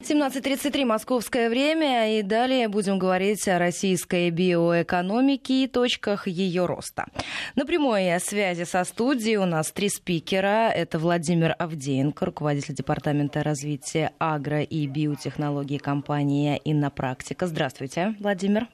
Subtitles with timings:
[0.00, 7.06] 17.33 московское время, и далее будем говорить о российской биоэкономике и точках ее роста.
[7.56, 10.70] На прямой связи со студией у нас три спикера.
[10.70, 17.48] Это Владимир Авдеенко, руководитель Департамента развития агро- и биотехнологий компании «Иннопрактика».
[17.48, 18.68] Здравствуйте, Владимир.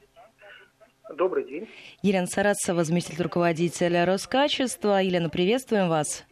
[1.11, 1.67] Добрый день.
[2.03, 5.01] Елена Сарацева, заместитель руководителя Роскачества.
[5.01, 6.23] Елена, приветствуем вас.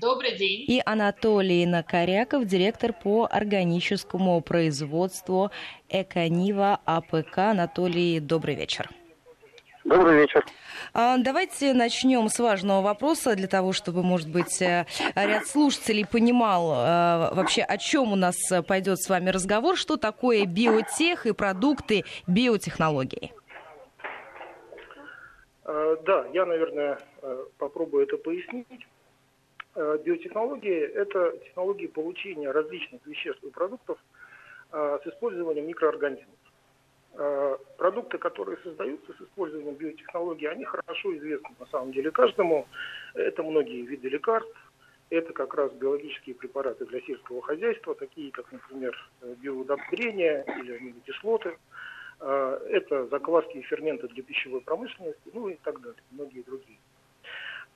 [0.00, 0.64] Добрый день.
[0.68, 5.50] И Анатолий Накоряков, директор по органическому производству
[5.88, 7.38] Эконива АПК.
[7.38, 8.88] Анатолий, добрый вечер.
[9.84, 10.44] Добрый вечер.
[10.94, 14.86] А, давайте начнем с важного вопроса для того, чтобы, может быть, э,
[15.16, 18.36] ряд слушателей понимал э, вообще, о чем у нас
[18.68, 23.32] пойдет с вами разговор, что такое биотех и продукты биотехнологии.
[25.64, 26.98] Э, да, я, наверное,
[27.58, 28.66] попробую это пояснить.
[29.78, 33.96] Э, биотехнологии– это технологии получения различных веществ и продуктов
[34.72, 36.34] э, с использованием микроорганизмов.
[37.14, 42.66] Э, продукты, которые создаются с использованием биотехнологий, они хорошо известны на самом деле каждому.
[43.14, 44.58] Это многие виды лекарств,
[45.10, 51.56] это как раз биологические препараты для сельского хозяйства, такие как, например, биоудобрения или аминокислоты.
[52.18, 56.78] Это закваски и ферменты для пищевой промышленности, ну и так далее, многие другие.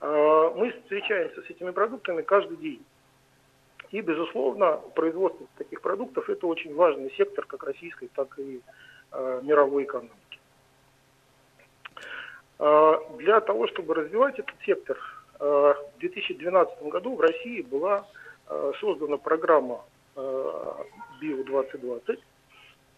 [0.02, 2.84] А, мы встречаемся с этими продуктами каждый день.
[3.92, 8.60] И, безусловно, производство таких продуктов– это очень важный сектор как российской, так и
[9.12, 10.40] э, мировой экономики.
[12.58, 14.98] Э, для того, чтобы развивать этот сектор,
[15.38, 18.08] э, в 2012 году в России была
[18.48, 19.84] э, создана программа
[20.16, 20.72] э,
[21.20, 22.18] «Био-2020»,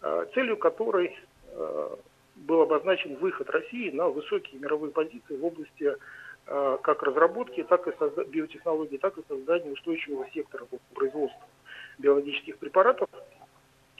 [0.01, 1.15] э, целью которой
[1.49, 1.95] э,
[2.35, 5.95] был обозначен выход России на высокие мировые позиции в области Э,
[6.45, 11.41] как разработки, так и созда- биотехнологии, так и создания устойчивого сектора по производству
[11.97, 13.09] биологических препаратов,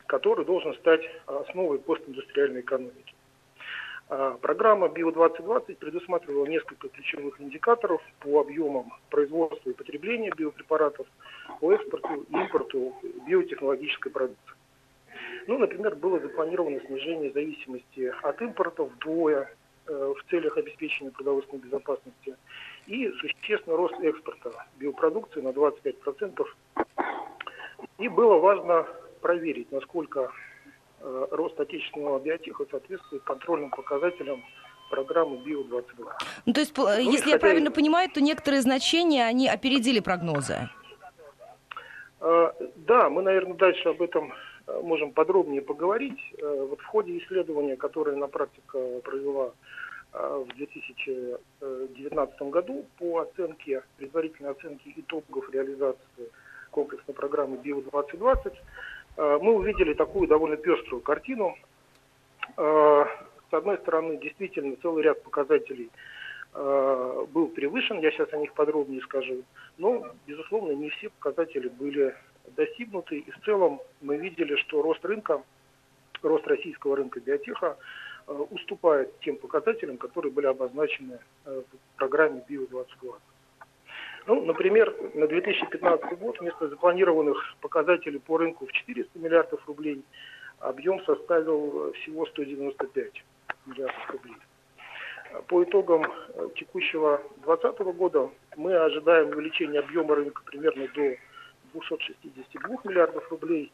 [0.05, 3.15] который должен стать основой постиндустриальной экономики.
[4.07, 11.07] Э, программа Био-2020 предусматривала несколько ключевых индикаторов по объемам производства и потребления биопрепаратов,
[11.59, 12.93] по экспорту и импорту
[13.27, 14.55] биотехнологической продукции.
[15.47, 22.35] Ну, например, было запланировано снижение зависимости от импорта вдвое Э, в целях обеспечения продовольственной безопасности
[22.87, 26.45] и существенный рост экспорта биопродукции на 25%.
[27.97, 28.85] И было важно
[29.21, 30.31] проверить, насколько
[30.99, 34.43] э, рост отечественного биотеха соответствует контрольным показателям
[34.89, 36.11] программы БИО-22.
[36.45, 40.69] Ну, то есть, ну, если я правильно понимаю, то некоторые значения, они опередили прогнозы?
[42.19, 44.33] Э, да, мы, наверное, дальше об этом
[44.67, 46.19] можем подробнее поговорить.
[46.41, 49.51] Вот в ходе исследования, которое на практике провела
[50.13, 56.29] в 2019 году по оценке, предварительной оценке итогов реализации
[56.75, 58.53] комплексной программы «Био-2020»
[59.17, 61.55] э, мы увидели такую довольно пеструю картину.
[62.57, 63.05] Э,
[63.49, 65.89] с одной стороны, действительно, целый ряд показателей
[66.55, 69.43] э, был превышен, я сейчас о них подробнее скажу,
[69.77, 72.15] но, безусловно, не все показатели были
[72.55, 75.43] достигнуты, и в целом мы видели, что рост рынка,
[76.21, 77.77] рост российского рынка биотеха
[78.27, 83.19] Э, уступает тем показателям, которые были обозначены э, в программе БИО-2020.
[84.27, 90.03] Ну, например, на 2015 год вместо запланированных показателей по рынку в 400 миллиардов рублей
[90.59, 93.23] объем составил всего 195
[93.67, 94.37] миллиардов рублей.
[95.47, 101.15] По итогам э, текущего 2020 года мы ожидаем увеличения объема рынка примерно до
[101.73, 103.71] 262 миллиардов рублей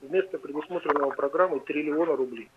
[0.00, 2.50] вместо предусмотренного программой триллиона рублей.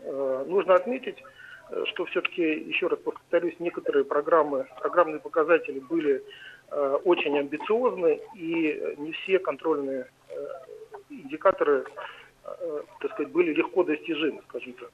[0.00, 1.22] Э, нужно отметить,
[1.70, 6.22] э, что все-таки, еще раз повторюсь, некоторые программы, программные показатели были
[7.04, 10.06] очень амбициозны, и не все контрольные
[11.10, 11.84] индикаторы,
[12.42, 14.88] так сказать, были легко достижимы, скажем так.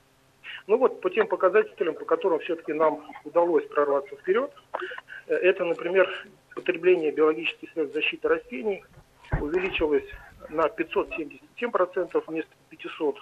[0.67, 4.51] Ну вот, по тем показателям, по которым все-таки нам удалось прорваться вперед,
[5.27, 6.09] это, например,
[6.55, 8.85] потребление биологических средств защиты растений
[9.41, 10.05] увеличилось
[10.51, 13.17] на 577% вместо 500%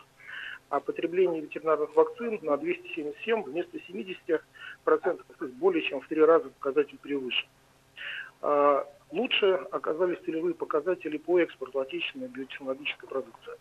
[0.68, 4.40] а потребление ветеринарных вакцин на 277 вместо 70%,
[4.84, 7.46] то есть более чем в три раза показатель превыше.
[8.42, 13.54] А, лучше оказались целевые показатели по экспорту отечественной биотехнологической продукции.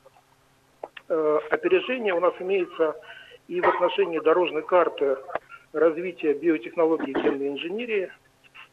[1.09, 2.95] А, опережение у нас имеется
[3.47, 5.17] и в отношении дорожной карты
[5.73, 8.11] развития биотехнологий и генной инженерии.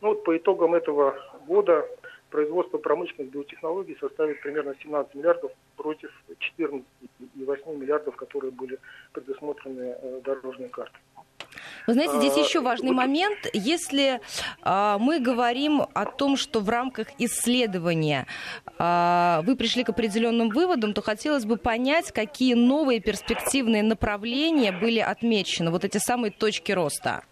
[0.00, 1.16] Ну, вот по итогам этого
[1.46, 1.86] года
[2.30, 6.10] производство промышленных биотехнологий составит примерно 17 миллиардов против
[6.58, 8.78] 14,8 миллиардов, которые были
[9.12, 11.00] предусмотрены э, дорожной картой.
[11.86, 13.38] Вы знаете, здесь еще важный момент.
[13.52, 14.20] Если
[14.62, 18.26] а, мы говорим о том, что в рамках исследования
[18.78, 25.00] а, вы пришли к определенным выводам, то хотелось бы понять, какие новые перспективные направления были
[25.00, 27.24] отмечены, вот эти самые точки роста.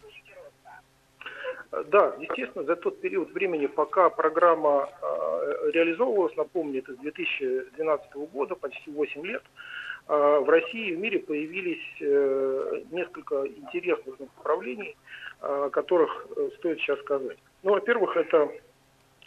[1.71, 8.57] Да, естественно, за тот период времени, пока программа э, реализовывалась, напомню, это с 2012 года,
[8.57, 9.80] почти 8 лет, э,
[10.11, 14.97] в России и в мире появились э, несколько интересных направлений,
[15.41, 17.39] э, о которых э, стоит сейчас сказать.
[17.63, 18.51] Ну, во-первых, это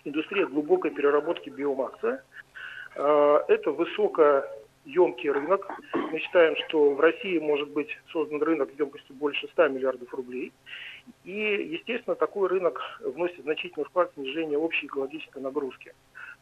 [0.03, 2.21] индустрия глубокой переработки биомассы.
[2.95, 5.71] Э, это высокоемкий рынок.
[5.94, 10.51] Мы считаем, что в России может быть создан рынок емкостью больше 100 миллиардов рублей.
[11.24, 15.94] И, естественно, такой рынок вносит значительный вклад в снижение общей экологической нагрузки.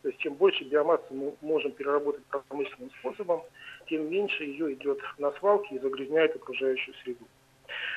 [0.02, 3.11] То есть чем больше биомассы мы можем переработать промышленным способом,
[3.92, 7.26] тем меньше ее идет на свалки и загрязняет окружающую среду.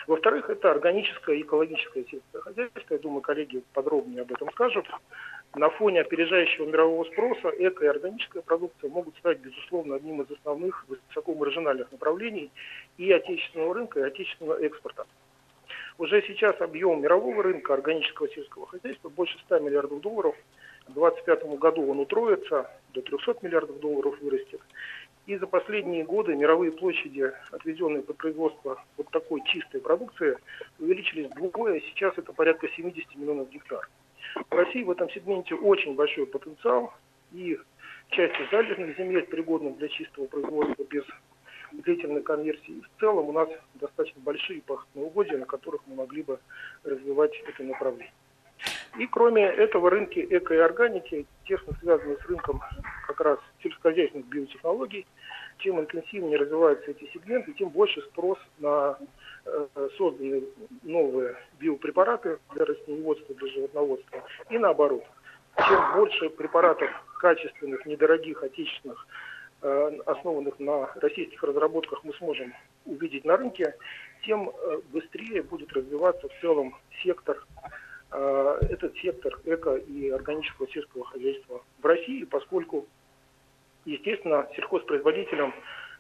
[0.09, 2.83] Во-вторых, это органическое и экологическое сельское хозяйство.
[2.91, 4.87] Я думаю, коллеги подробнее об этом скажут.
[5.55, 10.85] На фоне опережающего мирового спроса эко- и органическая продукция могут стать, безусловно, одним из основных
[10.89, 12.51] высокомаржинальных направлений
[12.99, 15.07] и отечественного рынка, и отечественного экспорта.
[15.99, 20.35] Уже сейчас объем мирового рынка органического сельского хозяйства больше 100 миллиардов долларов.
[20.89, 24.61] В 2025 году он утроится, до 300 миллиардов долларов вырастет.
[25.27, 30.37] И за последние годы мировые площади, отведенные под производство вот такой чистой продукции,
[30.79, 31.81] увеличились вдвое.
[31.81, 33.89] Сейчас это порядка 70 миллионов гектар.
[34.51, 36.93] В России в этом сегменте очень большой потенциал.
[37.33, 37.59] И
[38.11, 41.05] часть залежных земель, пригодных для чистого производства без
[41.73, 42.73] длительной конверсии.
[42.73, 46.39] И в целом у нас достаточно большие пахотные угодья, на которых мы могли бы
[46.85, 48.13] развивать это направление.
[48.99, 52.61] И кроме этого рынки эко и органики тесно связаны с рынком
[53.07, 55.07] как раз сельскохозяйственных биотехнологий.
[55.59, 58.99] Чем интенсивнее развиваются эти сегменты, тем больше спрос на
[59.45, 59.67] э,
[59.97, 60.43] созданные
[60.83, 64.25] новые биопрепараты для растениеводства, для животноводства.
[64.51, 65.05] И наоборот,
[65.57, 66.91] чем больше препаратов
[67.21, 69.07] качественных, недорогих, отечественных
[69.67, 72.53] Э, основанных на российских разработках, мы сможем
[72.85, 73.75] увидеть на рынке,
[74.27, 77.43] тем э, быстрее будет развиваться в целом сектор,
[78.15, 82.87] этот сектор эко- и органического сельского хозяйства в России, поскольку,
[83.85, 85.53] естественно, сельхозпроизводителям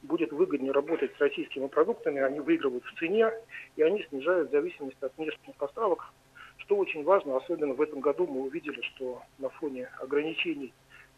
[0.03, 3.33] будет выгоднее работать с российскими продуктами, они выигрывают в цене,
[3.77, 6.13] и они снижают зависимость от внешних поставок,
[6.59, 10.73] что очень важно, особенно в этом году мы увидели, что на фоне ограничений,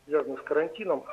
[0.07, 1.05] связанных с карантином,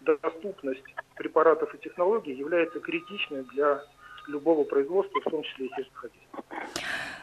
[0.00, 0.84] доступность
[1.16, 3.84] препаратов и технологий является критичной для
[4.28, 6.44] любого производства, в том числе и сельскохозяйства.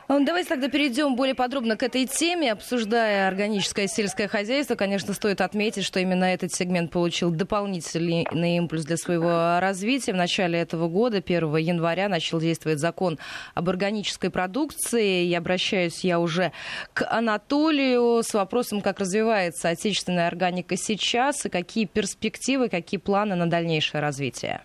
[0.08, 2.52] Ну, давайте тогда перейдем более подробно к этой теме.
[2.52, 8.98] Обсуждая органическое сельское хозяйство, конечно, стоит отметить, что именно этот сегмент получил дополнительный импульс для
[8.98, 10.14] своего развития.
[10.14, 13.18] В начале этого года, 1 января, начал действовать закон
[13.56, 15.26] об органической продукции.
[15.26, 16.52] И обращаюсь я уже
[16.94, 23.50] к Анатолию с вопросом, как развивается отечественная органика сейчас и какие перспективы, какие планы на
[23.50, 24.62] дальнейшее развитие.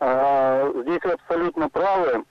[0.00, 2.24] А, здесь вы абсолютно правы.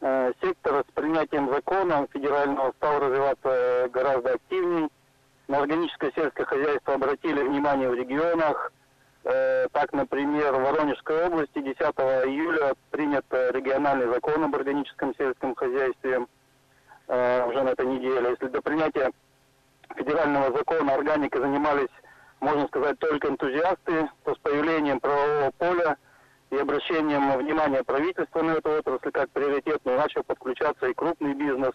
[0.00, 4.88] Э, сектор с принятием закона федерального стал развиваться гораздо активнее.
[5.48, 8.72] На органическое сельское хозяйство обратили внимание в регионах.
[9.24, 16.26] Э, так, например, в Воронежской области 10 июля принят региональный закон об органическом сельском хозяйстве
[17.08, 18.30] э, уже на этой неделе.
[18.30, 19.10] Если до принятия
[19.96, 21.88] федерального закона органикой занимались,
[22.38, 25.96] можно сказать, только энтузиасты, то с появлением правового поля
[26.50, 31.72] и обращением внимания правительства на эту отрасль как приоритетную начал подключаться и крупный бизнес.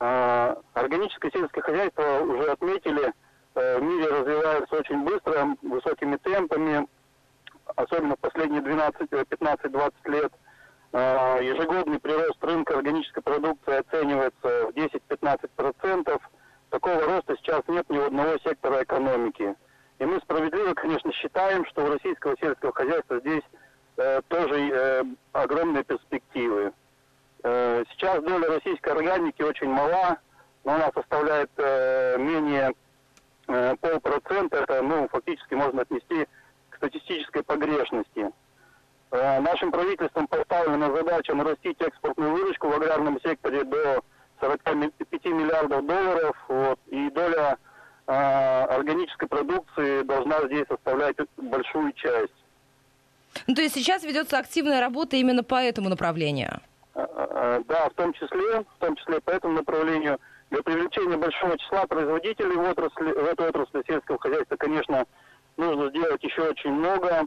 [0.00, 3.12] А, органическое сельское хозяйство уже отметили,
[3.54, 6.86] э, в мире развивается очень быстро, высокими темпами,
[7.76, 10.32] особенно в последние 12-15-20 лет.
[10.92, 16.20] А, ежегодный прирост рынка органической продукции оценивается в 10-15%.
[16.70, 19.54] Такого роста сейчас нет ни у одного сектора экономики.
[19.98, 20.20] И мы
[20.68, 23.42] справедливо, конечно, считаем, что у российского сельского хозяйства здесь
[23.96, 26.72] э, тоже э, огромные перспективы.
[27.42, 30.18] Э, сейчас доля российской органики очень мала,
[30.64, 32.72] но она составляет э, менее
[33.48, 34.58] э, полпроцента.
[34.58, 36.26] Это, ну, фактически можно отнести
[36.70, 38.30] к статистической погрешности.
[39.10, 44.02] Э, нашим правительством поставлена задача нарастить экспортную выручку в аграрном секторе до
[44.40, 47.58] 45 миллиардов долларов, вот, и доля
[48.10, 52.32] а, органической продукции должна здесь составлять большую часть.
[53.46, 56.62] Ну, то есть сейчас ведется активная работа именно по этому направлению?
[56.94, 60.18] А, а, да, в том числе, в том числе по этому направлению.
[60.50, 65.04] Для привлечения большого числа производителей в, отрасли, в эту отрасль сельского хозяйства, конечно,
[65.58, 67.26] нужно сделать еще очень много,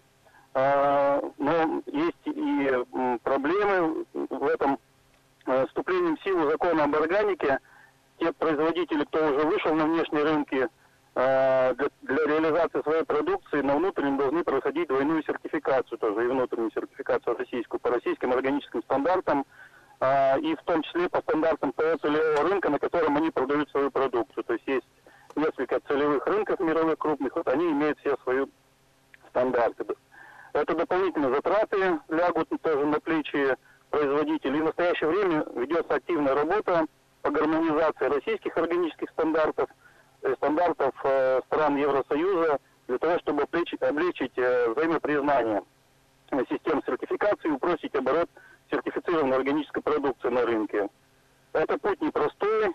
[0.56, 4.80] но есть и проблемы в этом
[5.46, 7.60] э, вступлением в силу закона об органике
[8.22, 10.68] те производители, кто уже вышел на внешние рынки,
[11.16, 17.36] э, для, реализации своей продукции на внутреннем должны проходить двойную сертификацию тоже, и внутреннюю сертификацию
[17.36, 19.46] российскую по российским органическим стандартам,
[20.00, 23.90] э, и в том числе по стандартам ПО целевого рынка, на котором они продают свою
[23.90, 24.44] продукцию.
[24.44, 24.88] То есть есть
[25.36, 28.46] несколько целевых рынков мировых крупных, вот они имеют все свои
[29.30, 29.86] стандарты.
[30.54, 33.56] Это дополнительные затраты лягут тоже на плечи
[33.90, 34.60] производителей.
[34.60, 36.86] И в настоящее время ведется активная работа
[37.22, 39.70] по гармонизации российских органических стандартов,
[40.24, 45.63] э, стандартов э, стран Евросоюза, для того, чтобы облегчить, э, взаимопризнание
[46.50, 48.30] систем сертификации и упростить оборот
[48.72, 50.88] сертифицированной органической продукции на рынке.
[51.51, 52.74] Это путь непростой,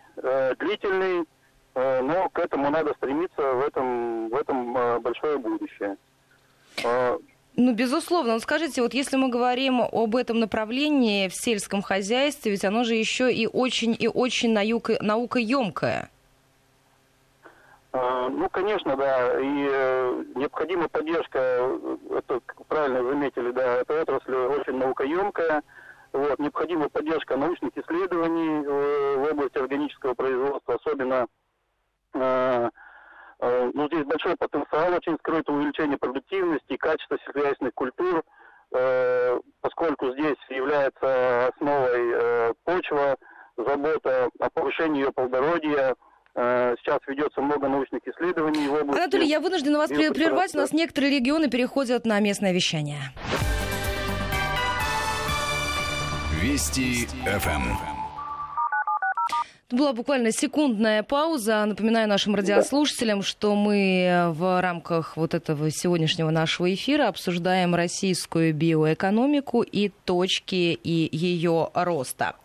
[0.59, 1.26] длительный,
[1.75, 5.97] но к этому надо стремиться, в этом, в этом большое будущее.
[7.57, 8.35] Ну, безусловно.
[8.35, 12.95] Ну, скажите, вот если мы говорим об этом направлении в сельском хозяйстве, ведь оно же
[12.95, 16.11] еще и очень и очень наука, наукоемкое.
[17.93, 19.41] А, ну, конечно, да.
[19.41, 21.39] И э, необходима поддержка,
[22.11, 25.63] это правильно заметили, да, эта отрасль очень наукоемкая.
[26.13, 31.27] Вот, необходима поддержка научных исследований в области органического производства, особенно
[32.15, 32.71] э, Э,
[33.40, 38.23] ну, здесь большой потенциал очень скрыт увеличение продуктивности и качества сельскохозяйственных культур,
[38.75, 43.16] э, поскольку здесь является основой э, почва,
[43.57, 45.95] забота о повышении ее плодородия,
[46.38, 49.00] Сейчас ведется много научных исследований в области...
[49.00, 50.55] Анатолий, я вынуждена вас прервать.
[50.55, 53.00] У нас некоторые регионы переходят на местное вещание.
[56.43, 57.96] Вести ФМ.
[59.69, 61.65] Это была буквально секундная пауза.
[61.65, 69.63] Напоминаю нашим радиослушателям, что мы в рамках вот этого сегодняшнего нашего эфира обсуждаем российскую биоэкономику
[69.63, 72.37] и точки и ее роста.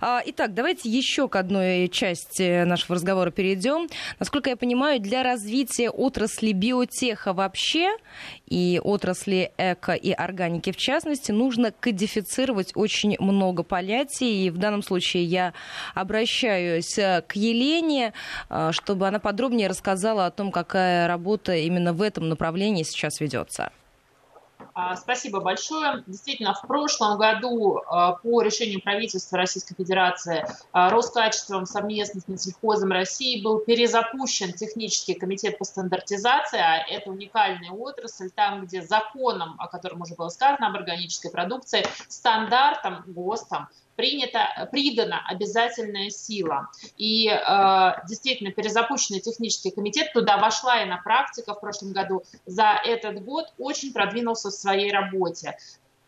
[0.00, 3.86] А, итак, давайте еще к одной части нашего разговора перейдем.
[4.18, 7.90] Насколько я понимаю, для развития отрасли биотеха вообще
[8.46, 14.46] и отрасли эко и органики в частности нужно кодифицировать очень много понятий.
[14.46, 15.52] И в данном случае я
[15.94, 18.12] обращаюсь обращаюсь э, к Елене,
[18.48, 23.72] э, чтобы она подробнее рассказала о том, какая работа именно в этом направлении сейчас ведется.
[24.72, 26.04] А, спасибо большое.
[26.06, 33.42] Действительно, в прошлом году э, по решению правительства Российской Федерации Роскачеством совместно с Минсельхозом России
[33.42, 40.02] был перезапущен технический комитет по стандартизации, а это уникальная отрасль, там, где законом, о котором
[40.02, 43.68] уже было сказано, об органической продукции, стандартом, ГОСТом
[44.00, 46.68] принята, придана обязательная сила.
[46.96, 52.22] И э, действительно, перезапущенный технический комитет туда вошла и на практика в прошлом году.
[52.46, 55.56] За этот год очень продвинулся в своей работе.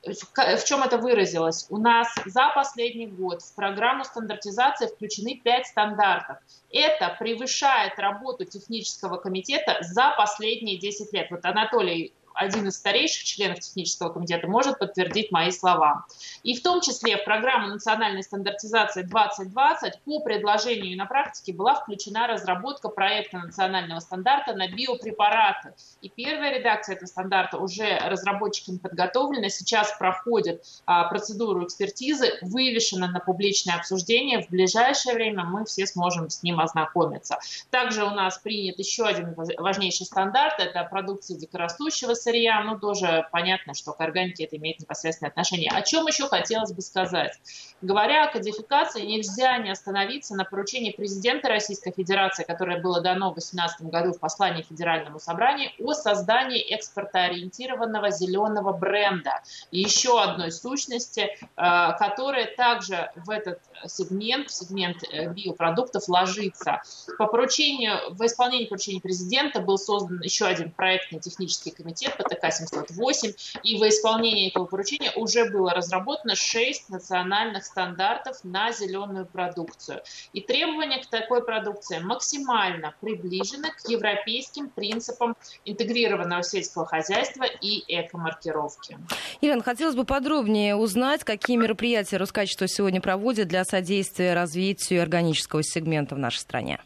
[0.05, 1.67] В чем это выразилось?
[1.71, 6.39] У нас за последний год в программу стандартизации включены пять стандартов.
[6.73, 11.31] Это превышает работу технического комитета за последние 10 лет.
[11.31, 16.07] Вот Анатолий один из старейших членов технического комитета может подтвердить мои слова.
[16.43, 22.27] И в том числе в программу национальной стандартизации 2020 по предложению на практике была включена
[22.27, 25.75] разработка проекта национального стандарта на биопрепараты.
[26.01, 33.21] И первая редакция этого стандарта уже разработчиками подготовлена, сейчас проходит а, процедуру экспертизы, вывешена на
[33.21, 34.43] публичное обсуждение.
[34.43, 37.39] В ближайшее время мы все сможем с ним ознакомиться.
[37.71, 43.75] Также у нас принят еще один важнейший стандарт, это продукция дикорастущего сырья, ну, тоже понятно,
[43.75, 45.71] что к органике это имеет непосредственное отношение.
[45.71, 47.39] О чем еще хотелось бы сказать?
[47.81, 53.35] Говоря о кодификации, нельзя не остановиться на поручении президента Российской Федерации, которое было дано в
[53.35, 59.43] 2018 году в послании Федеральному собранию о создании экспортоориентированного зеленого бренда.
[59.71, 66.83] И еще одной сущности, э, которая также в этот сегмент, в сегмент э, биопродуктов ложится.
[67.19, 73.79] По поручению, в исполнении поручения президента был создан еще один проектный технический комитет, ПТК-708, и
[73.79, 80.03] во исполнение этого поручения уже было разработано 6 национальных стандартов на зеленую продукцию.
[80.33, 88.99] И требования к такой продукции максимально приближены к европейским принципам интегрированного сельского хозяйства и экомаркировки.
[89.41, 96.15] Ирина, хотелось бы подробнее узнать, какие мероприятия Роскачество сегодня проводит для содействия развитию органического сегмента
[96.15, 96.81] в нашей стране.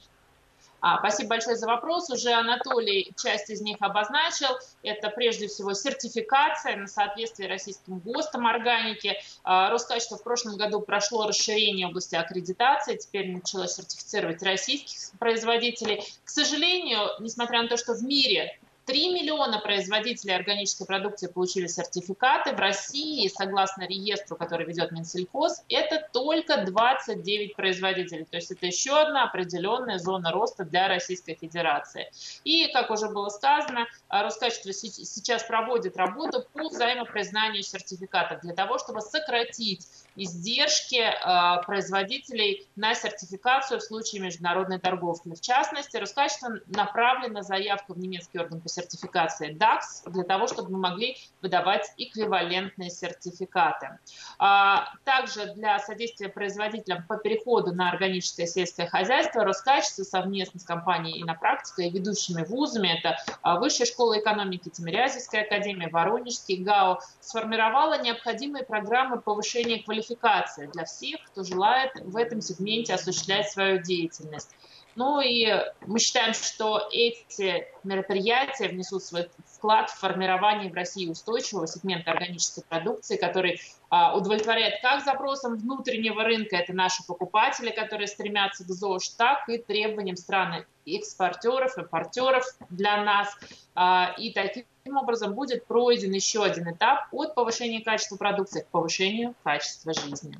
[0.88, 2.10] А, спасибо большое за вопрос.
[2.10, 4.46] Уже Анатолий часть из них обозначил.
[4.84, 9.16] Это прежде всего сертификация на соответствие российским ГОСТам органики.
[9.42, 12.94] А, Роскачество в прошлом году прошло расширение области аккредитации.
[12.98, 16.04] Теперь начало сертифицировать российских производителей.
[16.22, 22.54] К сожалению, несмотря на то, что в мире 3 миллиона производителей органической продукции получили сертификаты.
[22.54, 28.24] В России, согласно реестру, который ведет Минсельхоз, это только 29 производителей.
[28.24, 32.12] То есть это еще одна определенная зона роста для Российской Федерации.
[32.44, 39.00] И, как уже было сказано, Роскачество сейчас проводит работу по взаимопризнанию сертификатов для того, чтобы
[39.00, 45.34] сократить издержки э, производителей на сертификацию в случае международной торговли.
[45.34, 50.78] В частности, Роскачество направлена заявка в немецкий орган по сертификации DAX для того, чтобы мы
[50.78, 53.98] могли выдавать эквивалентные сертификаты.
[54.38, 61.22] А, также для содействия производителям по переходу на органическое сельское хозяйство Роскачество совместно с компанией
[61.22, 68.64] «Инопрактика» и ведущими вузами, это а, Высшая школа экономики, Тимирязевская академия, Воронежский ГАУ, сформировала необходимые
[68.64, 74.50] программы повышения квалификации для всех, кто желает в этом сегменте осуществлять свою деятельность.
[74.96, 75.46] Ну и
[75.86, 82.62] мы считаем, что эти мероприятия внесут свой вклад в формирование в России устойчивого сегмента органической
[82.62, 83.60] продукции, который
[83.90, 89.58] а, удовлетворяет как запросам внутреннего рынка, это наши покупатели, которые стремятся к ЗОЖ, так и
[89.58, 93.28] требованиям стран экспортеров, импортеров для нас.
[93.74, 99.34] А, и таким образом будет пройден еще один этап от повышения качества продукции к повышению
[99.44, 100.38] качества жизни.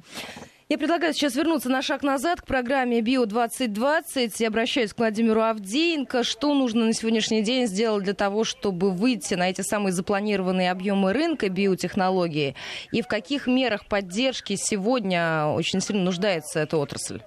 [0.68, 4.32] Я предлагаю сейчас вернуться на шаг назад к программе «Био-2020».
[4.38, 6.24] Я обращаюсь к Владимиру Авдеенко.
[6.24, 11.12] Что нужно на сегодняшний день сделать для того, чтобы выйти на эти самые запланированные объемы
[11.12, 12.56] рынка биотехнологии?
[12.90, 17.20] И в каких мерах поддержки сегодня очень сильно нуждается эта отрасль?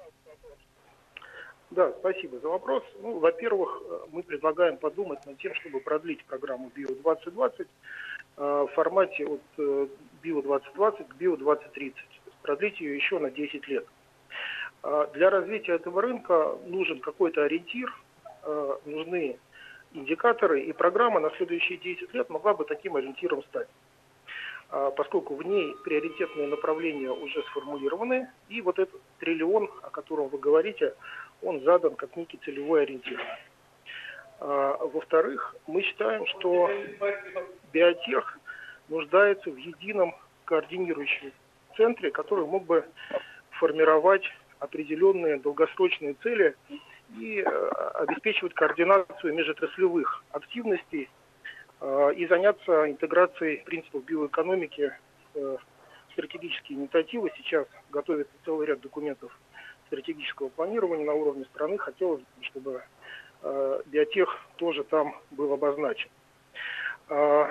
[1.72, 2.84] Да, спасибо за вопрос.
[3.02, 3.82] Ну, во-первых,
[4.12, 7.66] мы предлагаем подумать над тем, чтобы продлить программу «Био-2020» э,
[8.36, 9.88] в формате от э,
[10.24, 11.94] «Био-2020» к «Био-2030»
[12.42, 13.86] продлить ее еще на 10 лет.
[14.82, 17.94] А, для развития этого рынка нужен какой-то ориентир,
[18.44, 19.38] а, нужны
[19.94, 23.68] индикаторы, и программа на следующие 10 лет могла бы таким ориентиром стать
[24.70, 30.38] а, поскольку в ней приоритетные направления уже сформулированы, и вот этот триллион, о котором вы
[30.38, 30.94] говорите,
[31.42, 33.20] он задан как некий целевой ориентир.
[34.40, 36.70] Во-вторых, мы считаем, что
[37.74, 38.40] биотех
[38.88, 40.16] нуждается в едином
[40.46, 41.34] координирующем
[41.80, 42.86] центре, который мог бы
[43.52, 44.24] формировать
[44.60, 46.56] определенные долгосрочные цели
[47.18, 51.10] и э, обеспечивать координацию межотраслевых активностей
[51.80, 54.92] э, и заняться интеграцией принципов биоэкономики
[55.34, 55.58] в
[56.12, 57.32] стратегические инициативы.
[57.38, 59.32] Сейчас готовится целый ряд документов
[59.88, 61.78] стратегического планирования на уровне страны.
[61.78, 62.84] Хотелось бы, чтобы
[63.44, 66.10] э, биотех тоже там был обозначен.
[67.10, 67.50] А,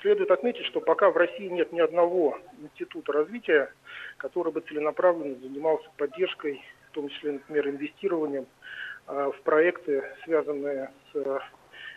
[0.00, 3.72] следует отметить, что пока в России нет ни одного института развития,
[4.16, 8.46] который бы целенаправленно занимался поддержкой, в том числе, например, инвестированием
[9.06, 11.42] а, в проекты, связанные с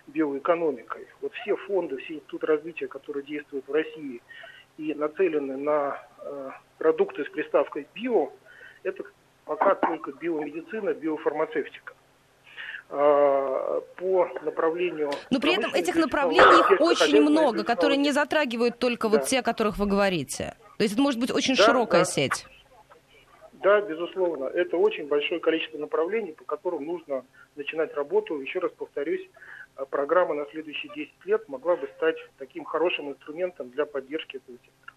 [0.08, 1.08] биоэкономикой.
[1.22, 4.22] Вот все фонды, все институты развития, которые действуют в России
[4.78, 8.32] и нацелены на а, продукты с приставкой «био»,
[8.84, 9.04] это
[9.46, 11.94] пока только биомедицина, биофармацевтика.
[12.94, 15.12] А, по направлению...
[15.30, 19.18] Но при этом этих направлений очень много, которые не затрагивают только да.
[19.18, 20.56] вот те, о которых вы говорите.
[20.78, 22.06] То есть это может быть очень да, широкая да.
[22.06, 22.46] сеть.
[23.54, 24.46] Да, безусловно.
[24.46, 27.24] Это очень большое количество направлений, по которым нужно
[27.56, 28.42] начинать работу.
[28.42, 29.26] Еще раз повторюсь,
[29.78, 34.58] а, программа на следующие 10 лет могла бы стать таким хорошим инструментом для поддержки этого
[34.58, 34.96] сектора.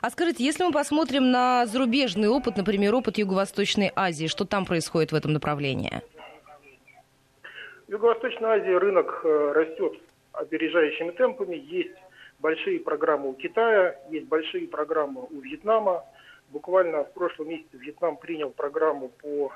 [0.00, 5.12] А скажите, если мы посмотрим на зарубежный опыт, например, опыт Юго-Восточной Азии, что там происходит
[5.12, 6.02] в этом направлении?
[7.86, 9.92] В Юго-Восточной Азии рынок э, растет
[10.32, 11.54] опережающими темпами.
[11.54, 11.94] Есть
[12.40, 16.04] большие программы у Китая, есть большие программы у Вьетнама.
[16.50, 19.52] Буквально в прошлом месяце Вьетнам принял программу по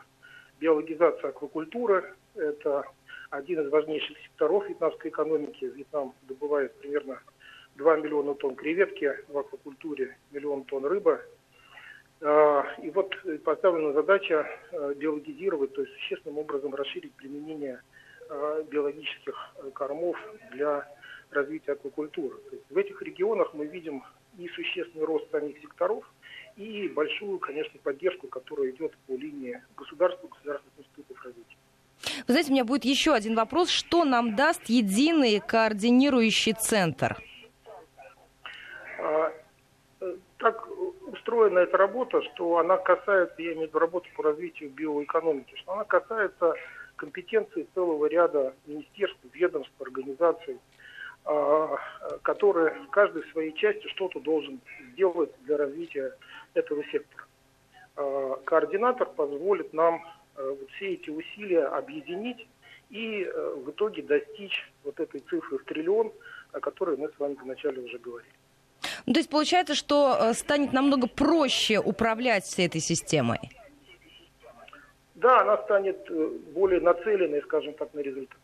[0.60, 2.14] биологизации аквакультуры.
[2.36, 2.84] Это
[3.30, 5.64] один из важнейших секторов вьетнамской экономики.
[5.64, 7.20] Вьетнам добывает примерно
[7.74, 11.20] 2 миллиона тонн креветки в аквакультуре, миллион тонн рыбы.
[12.20, 13.12] А, и вот
[13.42, 17.89] поставлена задача э, биологизировать, то есть существенным образом расширить применение Э,
[18.70, 20.16] биологических э, кормов
[20.52, 20.86] для
[21.30, 22.36] развития аквакультуры.
[22.50, 24.02] То есть в этих регионах мы видим
[24.38, 26.04] и существенный рост самих секторов,
[26.56, 31.56] и большую, конечно, поддержку, которая идет по линии государства, государственных институтов развития.
[32.26, 33.70] Вы знаете, у меня будет еще один вопрос.
[33.70, 37.16] Что нам даст единый координирующий центр?
[38.98, 39.32] А,
[40.00, 40.68] э, так
[41.12, 45.72] устроена эта работа, что она касается, я имею в виду работу по развитию биоэкономики, что
[45.72, 46.54] она касается
[47.00, 50.58] компетенции целого ряда министерств, ведомств, организаций,
[51.24, 51.78] а,
[52.22, 54.60] которые в своей части что-то должен
[54.92, 56.14] сделать для развития
[56.52, 57.24] этого сектора.
[57.96, 60.04] А, координатор позволит нам
[60.36, 62.46] а, все эти усилия объединить
[62.90, 63.24] и
[63.64, 66.12] в итоге достичь вот этой цифры в триллион,
[66.52, 68.34] о которой мы с вами вначале уже говорили.
[69.06, 73.38] Ну, то есть получается, что станет намного проще управлять всей этой системой?
[75.20, 76.10] Да, она станет
[76.54, 78.39] более нацеленной, скажем так, на результат.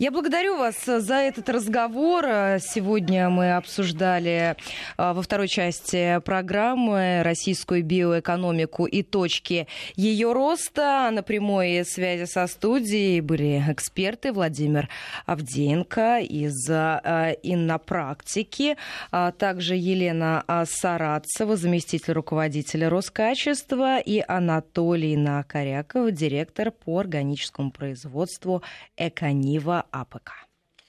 [0.00, 2.24] Я благодарю вас за этот разговор.
[2.58, 4.56] Сегодня мы обсуждали
[4.96, 11.10] а, во второй части программы российскую биоэкономику и точки ее роста.
[11.12, 14.88] На прямой связи со студией были эксперты Владимир
[15.26, 18.78] Авдеенко из а, иннопрактики,
[19.10, 28.62] а также Елена Сарацева, заместитель руководителя Роскачества, и Анатолий Накоряков, директор по органическому производству
[28.96, 30.49] Эконива АПК.